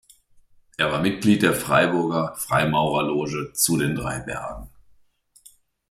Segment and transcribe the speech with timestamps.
[0.77, 4.71] Er war Mitglied der Freiberger Freimaurerloge "Zu den drey Bergen".